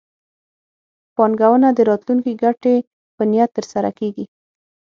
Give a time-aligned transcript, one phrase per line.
[1.15, 2.75] پانګونه د راتلونکي ګټې
[3.15, 4.25] په نیت ترسره کېږي.